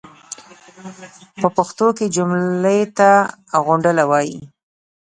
پۀ 1.39 1.47
پښتو 1.57 1.87
کې 1.97 2.05
جملې 2.15 2.79
ته 2.97 3.09
غونډله 3.65 4.03
وایي. 4.09 4.37